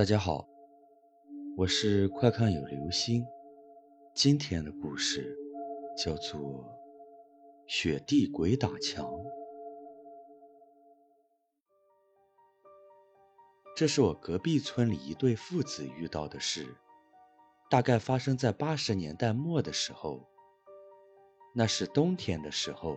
[0.00, 0.48] 大家好，
[1.58, 3.22] 我是快看有流星。
[4.14, 5.36] 今天的故事
[5.94, 6.40] 叫做
[7.66, 9.04] 《雪地鬼打墙》。
[13.76, 16.74] 这是我隔壁村里一对父子遇到的事，
[17.68, 20.26] 大概发生在八十年代末的时候。
[21.54, 22.96] 那是冬天的时候，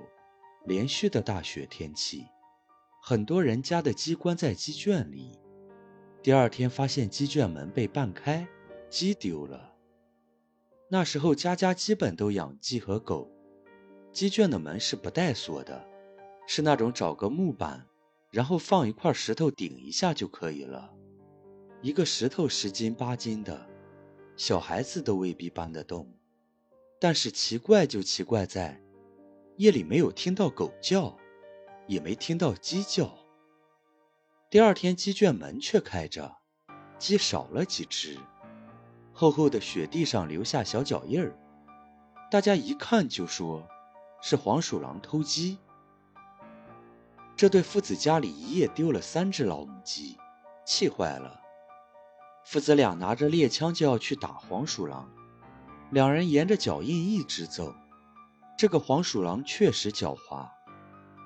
[0.65, 2.23] 连续的大雪天气，
[3.01, 5.42] 很多人家的鸡关在鸡圈里。
[6.23, 8.47] 第二天发现鸡圈门被半开，
[8.89, 9.73] 鸡丢了。
[10.87, 13.29] 那时候家家基本都养鸡和狗，
[14.13, 15.85] 鸡圈的门是不带锁的，
[16.47, 17.85] 是那种找个木板，
[18.31, 20.93] 然后放一块石头顶一下就可以了。
[21.81, 23.67] 一个石头十斤八斤的，
[24.37, 26.09] 小孩子都未必搬得动。
[27.01, 28.81] 但是奇怪就奇怪在，
[29.57, 31.17] 夜里没有听到狗叫，
[31.85, 33.13] 也没听到鸡叫。
[34.53, 36.37] 第二天，鸡圈门却开着，
[36.99, 38.19] 鸡少了几只，
[39.11, 41.35] 厚厚的雪地上留下小脚印儿。
[42.29, 43.67] 大家一看就说，
[44.21, 45.57] 是黄鼠狼偷鸡。
[47.35, 50.19] 这对父子家里一夜丢了三只老母鸡，
[50.63, 51.41] 气坏了。
[52.45, 55.09] 父子俩拿着猎枪就要去打黄鼠狼，
[55.89, 57.73] 两人沿着脚印一直走。
[58.55, 60.47] 这个黄鼠狼确实狡猾，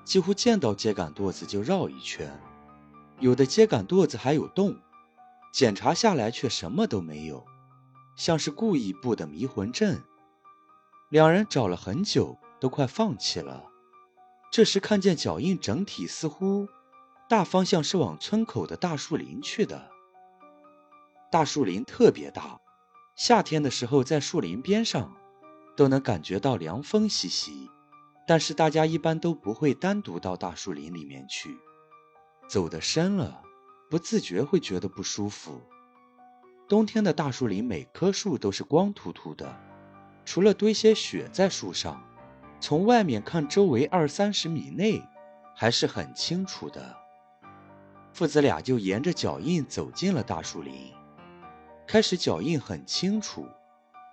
[0.06, 2.32] 几乎见到秸秆垛子就绕一圈。
[3.20, 4.76] 有的秸秆垛子还有洞，
[5.52, 7.44] 检查下来却什么都没有，
[8.16, 10.02] 像是故意布的迷魂阵。
[11.08, 13.64] 两人找了很久，都快放弃了。
[14.52, 16.68] 这时看见脚印整体似乎
[17.28, 19.90] 大方向是往村口的大树林去的。
[21.30, 22.60] 大树林特别大，
[23.16, 25.16] 夏天的时候在树林边上
[25.76, 27.68] 都能感觉到凉风习习，
[28.26, 31.58] 但是大家一般都不会单独到大树林里面去。
[32.48, 33.42] 走得深了，
[33.90, 35.60] 不自觉会觉得不舒服。
[36.66, 39.54] 冬天的大树林，每棵树都是光秃秃的，
[40.24, 42.02] 除了堆些雪在树上，
[42.58, 45.02] 从外面看，周围二三十米内
[45.54, 46.96] 还是很清楚的。
[48.14, 50.92] 父子俩就沿着脚印走进了大树林。
[51.86, 53.46] 开始脚印很清楚，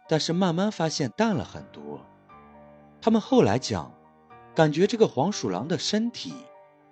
[0.08, 2.06] 但是慢慢发现淡了很多。
[3.02, 3.92] 他们后来讲，
[4.54, 6.34] 感觉这个黄鼠狼的身体。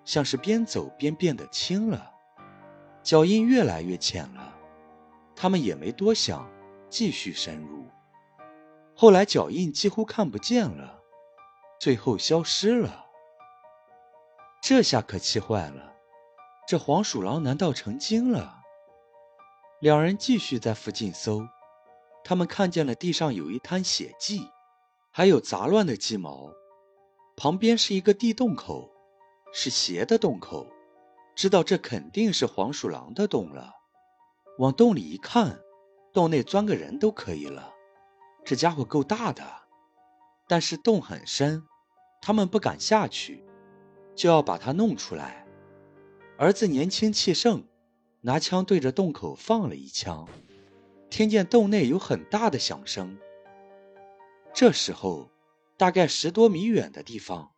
[0.06, 2.12] 像是边走边变得轻了，
[3.02, 4.53] 脚印越来越浅了，
[5.36, 6.50] 他们也没多想，
[6.90, 7.86] 继续深入。
[8.96, 11.02] 后来脚印几乎看不见了，
[11.80, 13.06] 最后消失了。
[14.62, 15.94] 这下可气坏了，
[16.68, 18.62] 这黄鼠狼难道成精了？
[19.81, 21.46] 两人继续在附近搜，
[22.24, 24.47] 他们看见了地上有一滩血迹，
[25.12, 26.50] 还有杂乱的鸡毛，
[27.35, 28.92] 旁边是一个地洞口。
[29.56, 30.66] 是斜的洞口，
[31.36, 33.72] 知道这肯定是黄鼠狼的洞了。
[34.58, 35.59] 往洞里一看，
[36.12, 37.72] 洞内钻个人都可以了。
[38.44, 39.44] 这家伙够大的，
[40.47, 41.64] 但是洞很深，
[42.19, 43.46] 他们不敢下去，
[44.16, 45.46] 就要把它弄出来。
[46.40, 47.64] 儿子年轻气盛，
[48.22, 50.28] 拿枪对着洞口放了一枪，
[51.12, 53.16] 听见洞内有很大的响声。
[54.52, 55.30] 这时候，
[55.78, 57.53] 大概十多米远的地方。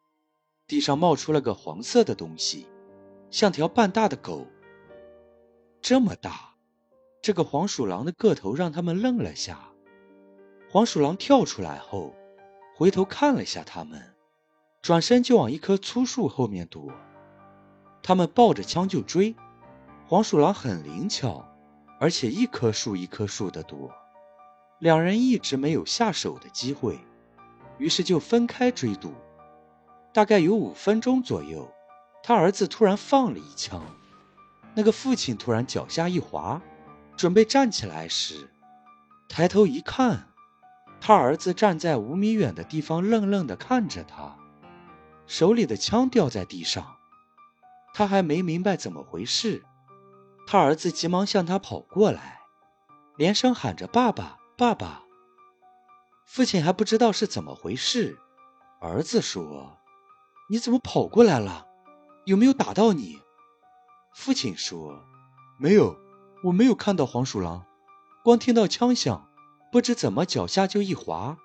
[0.67, 2.67] 地上冒出了个黄色的东西，
[3.29, 4.47] 像条半大的狗。
[5.79, 6.55] 这么大，
[7.21, 9.69] 这个黄鼠狼的个头让他们愣了下。
[10.71, 12.15] 黄鼠狼跳出来后，
[12.75, 14.15] 回头看了下他们，
[14.81, 16.91] 转身就往一棵粗树后面躲。
[18.01, 19.35] 他们抱着枪就追。
[20.07, 21.45] 黄鼠狼很灵巧，
[21.99, 23.91] 而且一棵树一棵树的躲。
[24.79, 26.99] 两人一直没有下手的机会，
[27.77, 29.13] 于是就分开追堵。
[30.15, 31.69] 大概有五分钟左右，
[32.23, 33.83] 他儿子突然放了一枪。
[34.73, 36.61] 那个父亲突然脚下一滑，
[37.17, 38.49] 准备站起来时，
[39.27, 40.29] 抬头一看，
[41.01, 44.37] 他儿子站在五米远的地方，愣愣地看着他，
[45.27, 46.95] 手里的枪掉在地上。
[47.93, 49.65] 他还没明白怎么回事，
[50.47, 52.39] 他儿子急忙向他跑过来，
[53.17, 55.03] 连声喊着“爸爸，爸爸”。
[56.25, 58.17] 父亲还不知道是怎么回事，
[58.79, 59.77] 儿子说。
[60.47, 61.65] 你怎么跑过来了？
[62.25, 63.19] 有没有打到你？
[64.13, 65.03] 父亲说
[65.57, 65.97] ：“没有，
[66.43, 67.65] 我没有看到黄鼠狼，
[68.23, 69.27] 光听到枪响，
[69.71, 71.37] 不知怎么脚下就一滑。”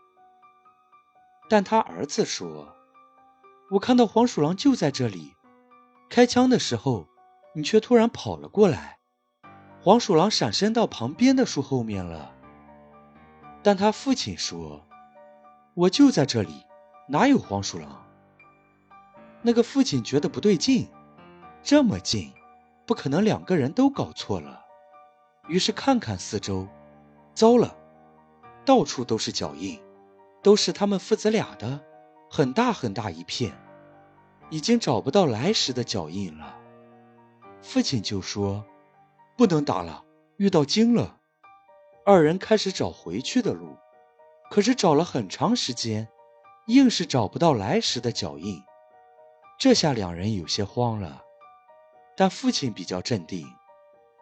[1.48, 2.76] 但他儿子说
[3.72, 5.34] ：“我看到黄鼠狼就在这里，
[6.08, 7.08] 开枪的时候，
[7.54, 8.98] 你却突然跑了过来，
[9.80, 12.34] 黄鼠狼闪身到旁边的树后面了。”
[13.62, 14.86] 但他父亲说
[15.74, 16.64] ：“我就在这里，
[17.08, 18.06] 哪有黄鼠狼？”
[19.42, 20.88] 那个父亲觉得不对劲，
[21.62, 22.32] 这么近，
[22.86, 24.62] 不可能两个人都搞错了，
[25.48, 26.68] 于是看看四周，
[27.34, 27.74] 糟了，
[28.64, 29.80] 到处都是脚印，
[30.42, 31.80] 都是他们父子俩的，
[32.28, 33.52] 很大很大一片，
[34.50, 36.56] 已经找不到来时的脚印了。
[37.62, 38.64] 父亲就说
[39.36, 40.04] ：“不能打了，
[40.36, 41.16] 遇到精了。”
[42.04, 43.76] 二人开始找回去的路，
[44.50, 46.08] 可是找了很长时间，
[46.66, 48.62] 硬是找不到来时的脚印。
[49.60, 51.22] 这下两人有些慌了，
[52.16, 53.46] 但父亲比较镇定。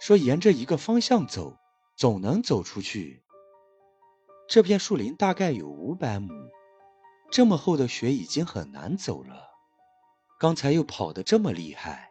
[0.01, 1.57] 说：“沿着一个方向走，
[1.97, 3.23] 总能走出去。
[4.49, 6.29] 这片树林大概有五百亩，
[7.31, 9.49] 这么厚的雪已经很难走了。
[10.41, 12.11] 刚才又跑得这么厉害，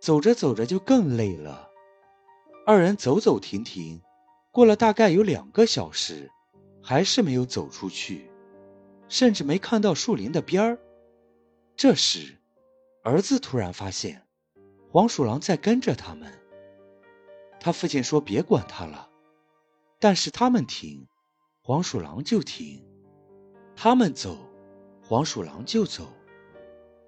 [0.00, 1.68] 走着走着就更累了。
[2.64, 4.00] 二人走走停停，
[4.52, 6.30] 过了大概有两个小时，
[6.80, 8.30] 还是没有走出去，
[9.08, 10.78] 甚至没看到树林的边儿。
[11.76, 12.38] 这时，
[13.04, 14.26] 儿子突然发现，
[14.88, 16.32] 黄鼠狼在跟着他们。”
[17.58, 19.10] 他父亲说：“别管他了。”
[19.98, 21.06] 但是他们停，
[21.60, 22.84] 黄鼠狼就停；
[23.76, 24.48] 他们走，
[25.02, 26.12] 黄鼠狼就走，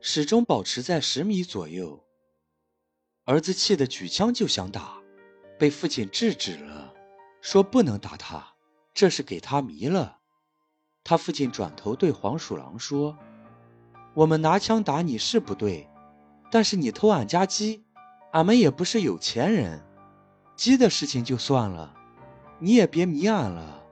[0.00, 2.04] 始终保持在十米左右。
[3.24, 5.00] 儿子气得举枪就想打，
[5.58, 6.92] 被父亲制止了，
[7.40, 8.54] 说：“不能打他，
[8.92, 10.18] 这是给他迷了。”
[11.02, 13.18] 他父亲转头对黄鼠狼说
[14.14, 15.88] ：“我们拿枪打你是不对，
[16.50, 17.84] 但是你偷俺家鸡，
[18.32, 19.84] 俺们也不是有钱人。”
[20.56, 21.92] 鸡的事情就算了，
[22.60, 23.82] 你也别迷俺了。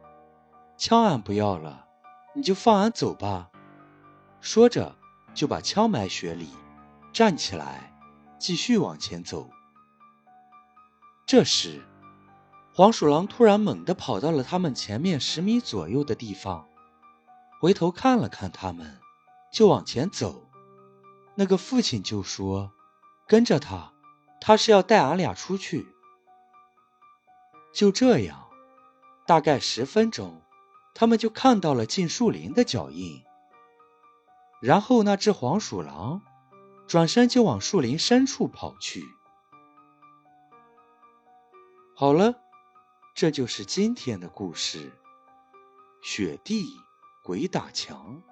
[0.76, 1.86] 枪俺不要了，
[2.34, 3.50] 你就放俺走吧。
[4.40, 4.94] 说着，
[5.34, 6.48] 就把枪埋雪里，
[7.12, 7.92] 站起来，
[8.38, 9.50] 继续往前走。
[11.26, 11.82] 这时，
[12.72, 16.69] 黄鼠狼突然猛地跑到了他们前面十米左右的地方，
[17.60, 18.98] 回头看了看他们，
[19.52, 20.50] 就往前走。
[21.37, 22.72] 那个父亲就说
[23.28, 23.93] ：“跟着他，
[24.40, 25.87] 他是要带俺俩出去。”
[27.72, 28.49] 就这样，
[29.26, 30.43] 大概十分钟，
[30.94, 33.22] 他们就看到了进树林的脚印。
[34.60, 36.22] 然后那只黄鼠狼
[36.87, 39.05] 转身就往树林深处跑去。
[41.94, 42.34] 好了，
[43.14, 44.93] 这就是今天的故事：
[46.02, 46.76] 雪地
[47.25, 48.22] 鬼打墙。